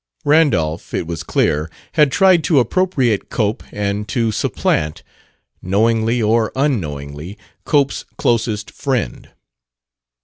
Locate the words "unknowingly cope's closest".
6.55-8.71